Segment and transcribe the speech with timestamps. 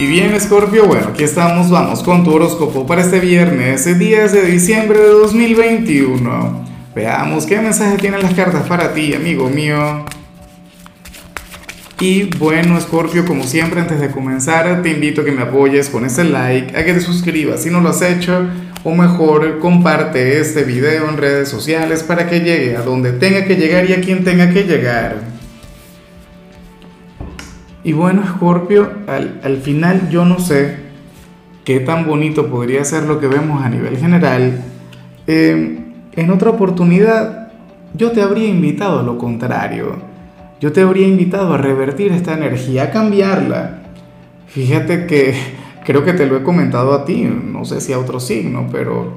[0.00, 4.42] Y bien, Scorpio, bueno, aquí estamos, vamos con tu horóscopo para este viernes, 10 de
[4.42, 6.64] diciembre de 2021.
[6.94, 10.04] Veamos qué mensaje tienen las cartas para ti, amigo mío.
[11.98, 16.04] Y bueno, Scorpio, como siempre, antes de comenzar, te invito a que me apoyes con
[16.04, 18.46] ese like, a que te suscribas si no lo has hecho,
[18.84, 23.56] o mejor, comparte este video en redes sociales para que llegue a donde tenga que
[23.56, 25.37] llegar y a quien tenga que llegar.
[27.84, 30.76] Y bueno, Scorpio, al, final yo no sé
[31.64, 34.62] qué tan bonito podría ser lo que vemos a nivel general.
[35.26, 35.78] Eh,
[36.16, 37.52] en otra oportunidad,
[37.94, 39.96] yo te habría invitado a lo contrario.
[40.60, 43.82] Yo te habría invitado a revertir esta energía, a cambiarla.
[44.48, 45.34] Fíjate que
[45.84, 49.12] creo que te lo he comentado a ti, no sé si a otro signo, pero,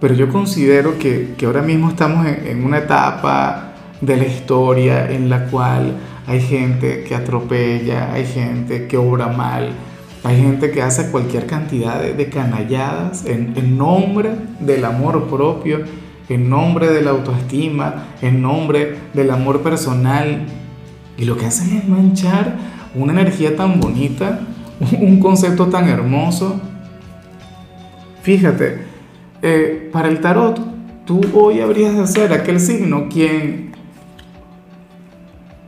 [0.00, 5.46] pero yo considero que, ahora mismo estamos en una etapa de la historia en la
[5.46, 5.94] cual
[6.30, 9.72] hay gente que atropella, hay gente que obra mal,
[10.22, 15.80] hay gente que hace cualquier cantidad de, canalladas en, nombre del amor propio,
[16.28, 20.46] en nombre de la autoestima, en nombre del amor personal.
[21.18, 22.54] Y lo que hacen es manchar
[22.94, 24.38] una energía tan bonita,
[25.00, 26.60] un concepto tan hermoso.
[28.22, 28.84] Fíjate,
[29.42, 30.60] eh, para el tarot,
[31.04, 33.69] tú hoy habrías de ser aquel signo quien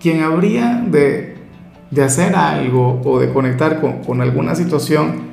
[0.03, 1.37] quien habría de,
[2.05, 5.31] hacer algo o de conectar con, alguna situación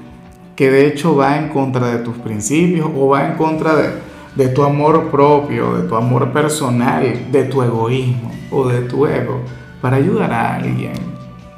[0.56, 3.90] que de hecho va en contra de tus principios o va en contra de,
[4.36, 9.42] de tu amor propio, de tu amor personal, de tu egoísmo o de tu ego,
[9.82, 10.94] para ayudar a alguien,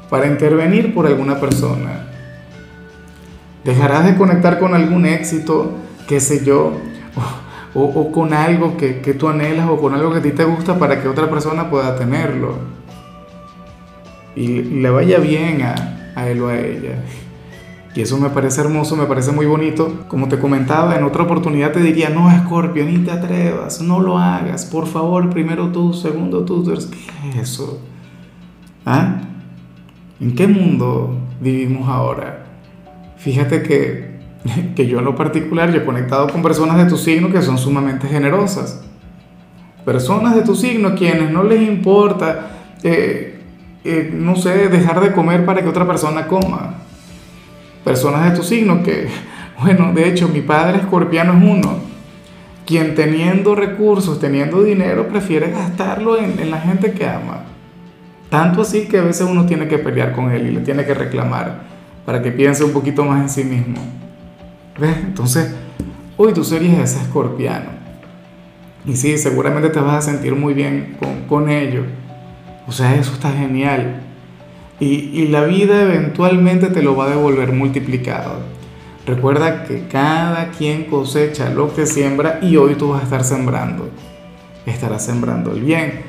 [0.08, 2.08] para intervenir por alguna persona.
[3.64, 5.72] Dejarás de conectar con algún éxito,
[6.08, 6.72] qué sé yo,
[7.74, 10.78] o, con algo que, que, tú anhelas o con algo que a ti te gusta
[10.78, 12.81] para que otra persona pueda tenerlo
[14.34, 17.02] y le vaya bien a, él o a ella.
[17.94, 20.04] Y eso me parece hermoso, me parece muy bonito.
[20.08, 24.18] Como te comentaba, en otra oportunidad te diría, no, Scorpio, ni te atrevas, no lo
[24.18, 27.80] hagas, por favor, primero tú, segundo tú, ¿qué es eso?
[28.86, 29.20] ¿Ah?
[30.20, 32.46] ¿En qué mundo vivimos ahora?
[33.18, 34.18] Fíjate que,
[34.74, 37.58] que yo en lo particular, yo he conectado con personas de tu signo que son
[37.58, 38.82] sumamente generosas.
[39.84, 42.50] Personas de tu signo quienes no les importa
[42.82, 43.31] eh,
[43.84, 46.74] eh, no sé, dejar de comer para que otra persona coma.
[47.84, 49.08] Personas de tu signo que,
[49.60, 51.78] bueno, de hecho mi padre escorpiano es uno,
[52.64, 57.44] quien teniendo recursos, teniendo dinero, prefiere gastarlo en, la gente que ama.
[58.30, 60.94] Tanto así que a veces uno tiene que pelear con él y le tiene que
[60.94, 61.62] reclamar
[62.06, 63.78] para que piense un poquito más en sí mismo.
[64.78, 64.96] ¿Ves?
[64.98, 65.54] Entonces,
[66.16, 67.82] hoy tú serías ese escorpiano.
[68.86, 71.82] Y sí, seguramente te vas a sentir muy bien con, con ello
[72.66, 74.02] o sea, eso está genial.
[74.80, 78.40] Y, la vida eventualmente te lo va a devolver multiplicado.
[79.06, 83.90] Recuerda que cada quien cosecha lo que siembra y hoy tú vas a estar sembrando.
[84.66, 86.00] Estarás sembrando el bien.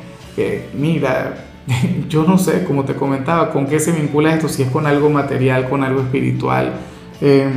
[0.73, 1.45] mira,
[2.09, 5.09] yo no sé, como te comentaba, con qué se vincula esto, si es con algo
[5.09, 6.73] material, con algo espiritual,
[7.21, 7.49] eh,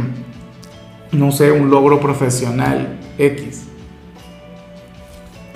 [1.13, 3.69] no sé, un logro profesional X.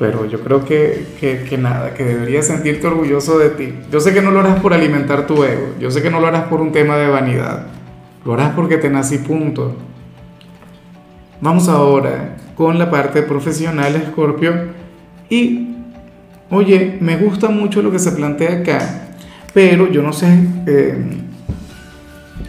[0.01, 3.75] Pero yo creo que, que, nada, que deberías sentirte orgulloso de ti.
[3.93, 6.27] Yo sé que no lo harás por alimentar tu ego, yo sé que no lo
[6.27, 7.67] harás por un tema de vanidad,
[8.25, 9.77] lo harás porque te nací punto.
[11.43, 14.69] Vamos ahora con la parte profesional, Scorpio.
[15.29, 15.77] Y,
[16.51, 19.13] oye, me gusta mucho lo que se plantea acá,
[19.53, 20.29] pero yo no sé
[20.67, 20.97] eh,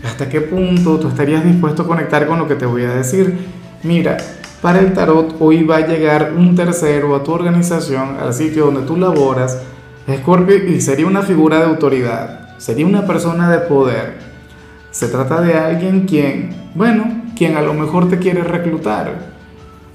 [0.06, 3.36] hasta qué punto tú estarías dispuesto a conectar con lo que te voy a decir.
[3.84, 4.16] Mira,
[4.62, 8.82] para el tarot, hoy va a llegar un tercero a tu organización, al sitio donde
[8.82, 9.60] tú laboras,
[10.08, 14.20] Scorpio, y sería una figura de autoridad, sería una persona de poder.
[14.92, 19.32] Se trata de alguien quien, bueno, quien a lo mejor te quiere reclutar.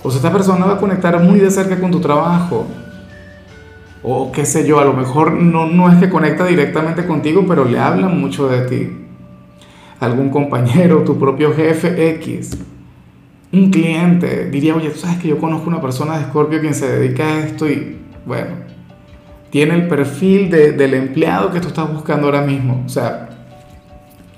[0.03, 2.67] O sea, esta persona va a conectar muy de cerca con tu trabajo.
[4.03, 7.65] O qué sé yo, a lo mejor no, no es que conecta directamente contigo, pero
[7.65, 9.07] le habla mucho de ti.
[10.01, 12.59] Algún compañero, tu propio jefe X
[13.53, 16.99] un cliente diría, oye, tú sabes que yo conozco una persona de Scorpio quien se
[16.99, 18.67] dedica a esto y, bueno,
[19.51, 22.83] tiene el perfil del empleado que tú estás buscando ahora mismo.
[22.85, 23.29] O sea,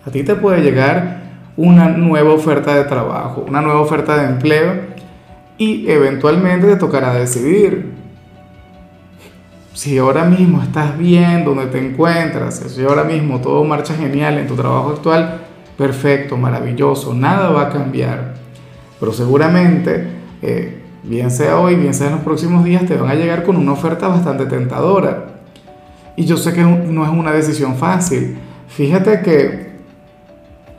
[0.06, 1.22] a ti te puede llegar
[1.56, 4.74] una nueva oferta de trabajo, una nueva oferta de empleo
[5.56, 7.94] y eventualmente te tocará decidir.
[9.72, 14.46] Si ahora mismo estás bien donde te encuentras, si ahora mismo todo marcha genial en
[14.46, 15.40] tu trabajo actual,
[15.76, 18.34] perfecto, maravilloso, nada va a cambiar
[19.00, 20.06] pero seguramente,
[20.42, 23.56] eh, bien sea hoy, bien sea en los próximos días, te van a llegar con
[23.56, 25.40] una oferta bastante tentadora.
[26.16, 28.36] Y yo sé que no es una decisión fácil.
[28.68, 29.68] Fíjate que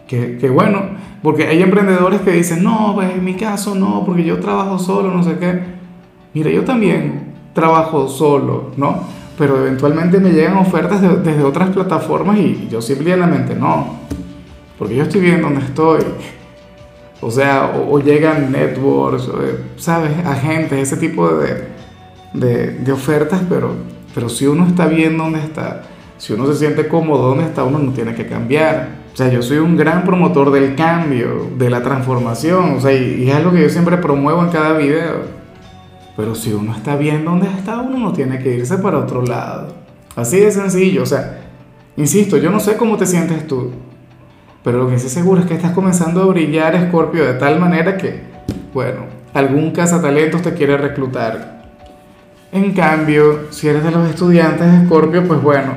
[0.08, 0.82] Que, que, bueno,
[1.22, 5.14] porque hay emprendedores que dicen, no, pues en mi caso no, porque yo trabajo solo,
[5.14, 5.62] no sé qué.
[6.34, 9.04] Mira, yo también trabajo solo, ¿no?
[9.38, 13.98] Pero eventualmente me llegan ofertas desde otras plataformas y, yo simplemente no,
[14.80, 16.02] porque yo estoy bien donde estoy.
[17.22, 20.12] O sea, o, llegan networks, eh, ¿sabes?
[20.26, 21.68] Agentes, ese tipo de,
[22.34, 23.74] de, de ofertas, pero,
[24.16, 25.84] pero si uno está bien donde está,
[26.18, 29.00] si uno se siente cómodo donde está, uno no tiene que cambiar.
[29.14, 33.28] O sea, yo soy un gran promotor del cambio, de la transformación, o sea, y,
[33.28, 35.40] es algo que yo siempre promuevo en cada video.
[36.16, 39.74] Pero si uno está bien donde está, uno no tiene que irse para otro lado.
[40.16, 41.42] Así de sencillo, o sea,
[41.98, 43.72] insisto, yo no sé cómo te sientes tú,
[44.64, 47.98] pero lo que sí seguro es que estás comenzando a brillar, Scorpio, de tal manera
[47.98, 48.22] que,
[48.74, 49.02] bueno,
[49.34, 51.64] algún cazatalentos te quiere reclutar.
[52.52, 55.74] En cambio, si eres de los estudiantes de Scorpio, pues bueno,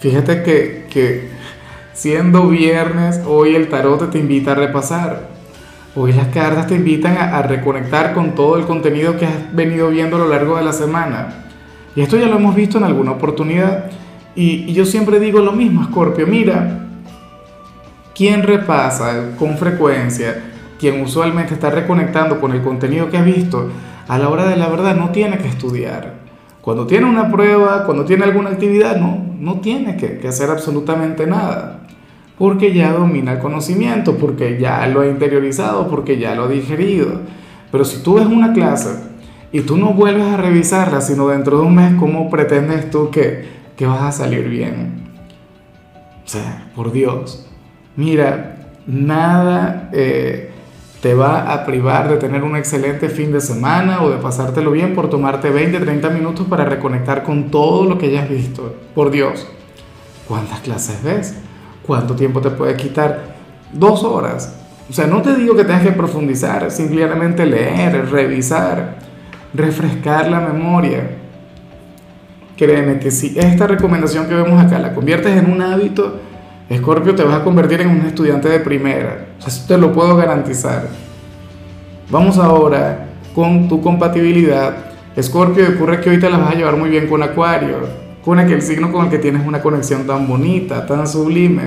[0.00, 1.30] fíjate que, que
[1.94, 5.36] siendo viernes, hoy el tarot te invita a repasar.
[5.94, 10.16] Hoy las cartas te invitan a, reconectar con todo el contenido que has venido viendo
[10.16, 11.46] a lo largo de la semana.
[11.94, 13.86] Y esto ya lo hemos visto en alguna oportunidad.
[14.34, 16.85] Y, y yo siempre digo lo mismo, Scorpio, mira,
[18.16, 23.70] quien repasa con frecuencia, quien usualmente está reconectando con el contenido que ha visto,
[24.08, 26.14] a la hora de la verdad no tiene que estudiar.
[26.62, 31.26] Cuando tiene una prueba, cuando tiene alguna actividad, no, no tiene que, que hacer absolutamente
[31.26, 31.86] nada
[32.38, 37.20] porque ya domina el conocimiento, porque ya lo ha interiorizado, porque ya lo ha digerido.
[37.72, 38.90] Pero si tú ves una clase
[39.52, 43.44] y tú no vuelves a revisarla, sino dentro de un mes, ¿cómo pretendes tú que,
[43.76, 45.04] que vas a salir bien?
[46.24, 47.48] O sea, por Dios.
[47.96, 48.56] Mira,
[48.86, 50.50] nada eh,
[51.00, 54.94] te va a privar de tener un excelente fin de semana o de pasártelo bien
[54.94, 58.74] por tomarte 20, 30 minutos para reconectar con todo lo que hayas visto.
[58.94, 59.46] Por Dios,
[60.28, 61.36] ¿cuántas clases ves?
[61.86, 63.36] ¿Cuánto tiempo te puede quitar?
[63.72, 64.54] Dos horas.
[64.88, 68.98] O sea, no te digo que tengas que profundizar, simplemente leer, revisar,
[69.54, 71.10] refrescar la memoria.
[72.56, 76.20] Créeme que si esta recomendación que vemos acá la conviertes en un hábito,
[76.68, 79.28] Escorpio te vas a convertir en un estudiante de primera.
[79.46, 80.88] Eso te lo puedo garantizar.
[82.10, 84.76] Vamos ahora con tu compatibilidad.
[85.14, 88.60] Escorpio, ocurre que hoy te la vas a llevar muy bien con Acuario con aquel
[88.60, 91.62] signo con el que tienes una conexión tan bonita, tan sublime.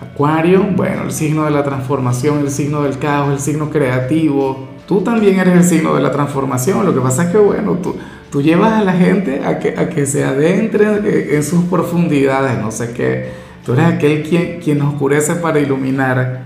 [0.00, 4.68] Acuario, bueno, el signo de la transformación, el signo del caos, el signo creativo.
[4.86, 6.86] Tú también eres el signo de la transformación.
[6.86, 7.96] Lo que pasa es que, bueno, tú,
[8.30, 12.70] tú llevas a la gente a que, a que se adentre en sus profundidades, no
[12.70, 13.47] sé qué.
[13.68, 16.40] Tú eres aquel quien, quien oscurece para iluminar.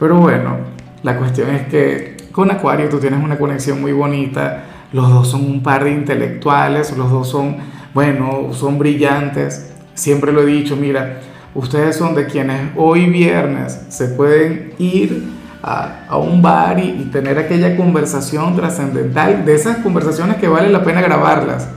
[0.00, 0.56] Pero bueno,
[1.04, 4.64] la cuestión es que con Acuario tú tienes una conexión muy bonita.
[4.92, 7.58] Los dos son un par de intelectuales, los dos son
[7.94, 9.74] bueno, son brillantes.
[9.94, 11.20] Siempre lo he dicho, mira,
[11.54, 15.22] ustedes son de quienes hoy viernes se pueden ir
[15.62, 21.00] a, un bar y, tener aquella conversación trascendental, de esas conversaciones que vale la pena
[21.00, 21.68] grabarlas.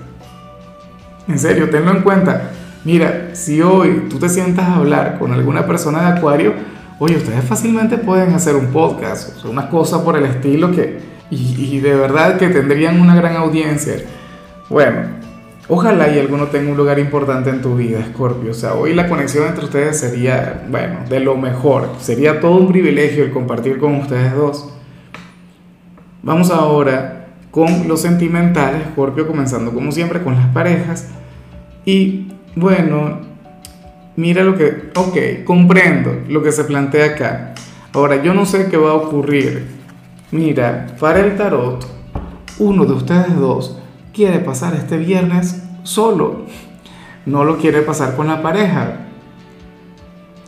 [1.28, 2.54] En serio, tenlo en cuenta.
[2.86, 6.54] Mira, si hoy tú te sientas a hablar con alguna persona de Acuario,
[6.98, 11.00] oye, ustedes fácilmente pueden hacer un podcast, o sea, una cosa por el estilo que,
[11.30, 13.96] y, y de verdad que tendrían una gran audiencia.
[14.70, 15.20] Bueno,
[15.72, 18.50] Ojalá y alguno tenga un lugar importante en tu vida, Scorpio.
[18.50, 21.92] O sea, hoy la conexión entre ustedes sería, bueno, de lo mejor.
[22.00, 24.74] Sería todo un privilegio el compartir con ustedes dos.
[26.24, 31.10] Vamos ahora con los sentimentales, Scorpio, comenzando como siempre con las parejas.
[31.86, 33.20] Y bueno,
[34.16, 37.54] mira lo que, ok, comprendo lo que se plantea acá.
[37.94, 39.68] Ahora, yo no sé qué va a ocurrir.
[40.32, 41.86] Mira, para el tarot,
[42.60, 43.80] uno de ustedes dos
[44.14, 46.46] quiere pasar este viernes solo,
[47.26, 49.08] no lo quiere pasar con la pareja.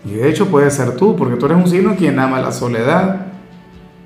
[0.05, 3.27] Y de hecho puede ser tú, porque tú eres un signo quien ama la soledad.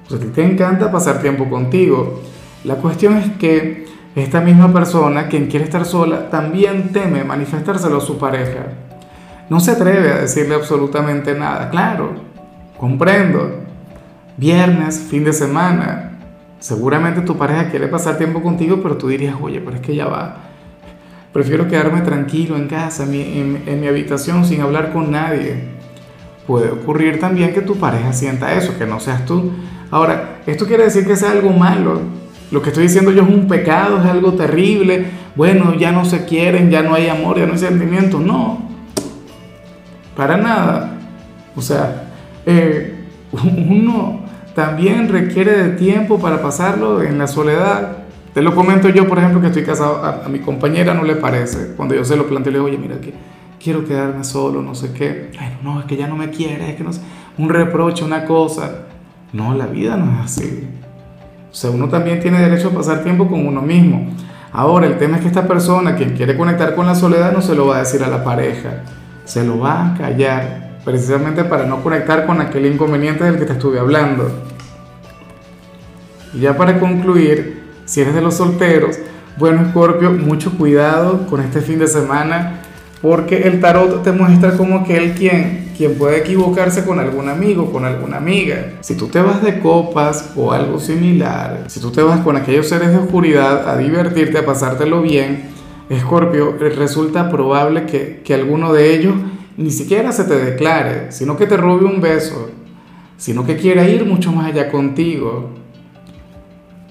[0.05, 2.21] O sea, te encanta pasar tiempo contigo.
[2.63, 3.84] La cuestión es que
[4.15, 8.67] esta misma persona, quien quiere estar sola, también teme manifestárselo a su pareja.
[9.49, 11.69] No se atreve a decirle absolutamente nada.
[11.69, 12.13] Claro,
[12.77, 13.63] comprendo.
[14.37, 16.15] Viernes, fin de semana,
[16.65, 20.07] Seguramente tu pareja quiere pasar tiempo contigo, pero tú dirías, oye, pero es que ya
[20.07, 20.37] va.
[21.31, 25.65] Prefiero quedarme tranquilo en casa, en mi, habitación, sin hablar con nadie.
[26.47, 29.51] Puede ocurrir también que tu pareja sienta eso, que no seas tú.
[29.91, 32.01] Ahora, ¿esto quiere decir que sea algo malo?
[32.51, 35.05] Lo que estoy diciendo yo es un pecado, es algo terrible.
[35.35, 38.19] Bueno, ya no se quieren, ya no hay amor, ya no hay sentimiento.
[38.19, 38.59] No,
[40.15, 40.97] para nada.
[41.55, 42.09] O sea,
[42.45, 42.95] eh,
[43.31, 44.21] uno
[44.53, 47.97] también requiere de tiempo para pasarlo en la soledad.
[48.33, 51.73] Te lo comento yo, por ejemplo, que estoy casado, a, mi compañera no le parece.
[51.75, 53.13] Cuando yo se lo planteo, le digo, oye, mira, que
[53.61, 55.31] quiero quedarme solo, no sé qué.
[55.39, 57.01] Ay, no, es que ya no me quiere, es que no sé.
[57.37, 58.83] un reproche, una cosa.
[59.33, 60.67] No, la vida no es así.
[61.55, 64.11] O sea, uno también tiene derecho a pasar tiempo con uno mismo.
[64.51, 67.55] Ahora, el tema es que esta persona, quien quiere conectar con la soledad, no se
[67.55, 68.83] lo va a decir a la pareja.
[69.23, 73.53] Se lo va a callar, precisamente para no conectar con aquel inconveniente del que te
[73.53, 74.29] estuve hablando.
[76.33, 78.99] Y ya para concluir, si eres de los solteros,
[79.37, 82.59] bueno, Scorpio, mucho cuidado con este fin de semana
[83.01, 87.85] porque el tarot te muestra como aquel quien, quien puede equivocarse con algún amigo, con
[87.85, 88.73] alguna amiga.
[88.81, 92.67] Si tú te vas de copas o algo similar, si tú te vas con aquellos
[92.67, 95.49] seres de oscuridad a divertirte, a pasártelo bien,
[95.89, 99.15] Escorpio, resulta probable que, que alguno de ellos
[99.57, 102.49] ni siquiera se te declare, sino que te robe un beso,
[103.17, 105.51] sino que quiera ir mucho más allá contigo.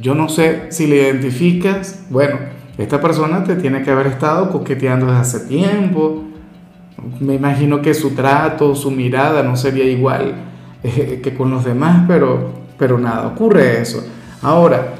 [0.01, 2.39] Yo no sé si le identificas, bueno,
[2.79, 6.25] esta persona te tiene que haber estado coqueteando desde hace tiempo.
[7.21, 10.35] Me imagino que su trato, su mirada no sería igual
[10.83, 14.05] eh, que con los demás, pero, pero nada, ocurre eso.
[14.43, 14.95] Ahora,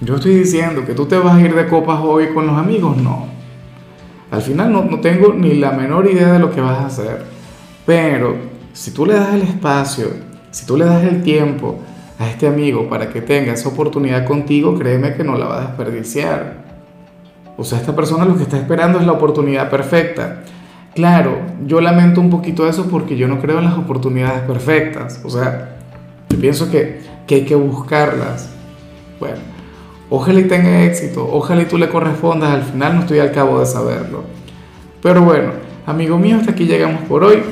[0.00, 2.96] yo estoy diciendo que tú te vas a ir de copas hoy con los amigos,
[2.96, 3.26] no.
[4.30, 7.24] Al final no, no tengo ni la menor idea de lo que vas a hacer.
[7.86, 8.36] Pero
[8.72, 10.08] si tú le das el espacio,
[10.50, 11.78] si tú le das el tiempo,
[12.18, 15.66] a este amigo para que tenga esa oportunidad contigo, créeme que no la va a
[15.66, 16.64] desperdiciar.
[17.56, 20.42] O sea, esta persona lo que está esperando es la oportunidad perfecta.
[20.94, 25.20] Claro, yo lamento un poquito eso porque yo no creo en las oportunidades perfectas.
[25.24, 25.76] O sea,
[26.30, 28.50] yo pienso que, que hay que buscarlas.
[29.18, 29.38] Bueno,
[30.08, 33.58] ojalá y tenga éxito, ojalá y tú le correspondas, al final no estoy al cabo
[33.58, 34.22] de saberlo.
[35.02, 35.50] Pero bueno,
[35.84, 37.42] amigo mío, hasta aquí llegamos por hoy.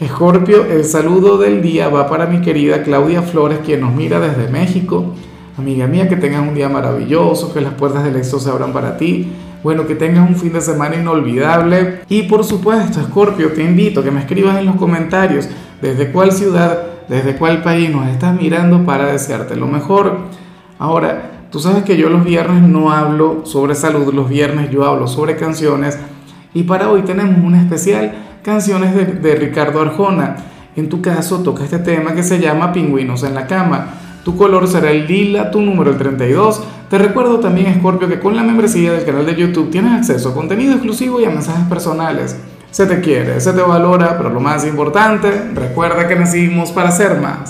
[0.00, 4.50] Escorpio, el saludo del día va para mi querida Claudia Flores, quien nos mira desde
[4.50, 5.14] México.
[5.60, 8.96] Amiga mía, que tengas un día maravilloso, que las puertas del éxito se abran para
[8.96, 9.30] ti.
[9.62, 12.00] Bueno, que tengas un fin de semana inolvidable.
[12.08, 15.48] Y por supuesto, Escorpio, te invito a que me escribas en los comentarios
[15.82, 20.16] desde cuál ciudad, desde cuál país nos estás mirando para desearte lo mejor.
[20.78, 25.06] Ahora, tú sabes que yo los viernes no hablo sobre salud, los viernes yo hablo
[25.06, 25.98] sobre canciones.
[26.54, 30.36] Y para hoy tenemos un especial canciones de, Ricardo Arjona.
[30.74, 33.99] En tu caso toca este tema que se llama Pingüinos en la cama.
[34.24, 36.62] Tu color será el lila, tu número el 32.
[36.90, 40.34] Te recuerdo también, Scorpio, que con la membresía del canal de YouTube tienes acceso a
[40.34, 42.36] contenido exclusivo y a mensajes personales.
[42.70, 47.20] Se te quiere, se te valora, pero lo más importante, recuerda que nacimos para ser
[47.20, 47.48] más.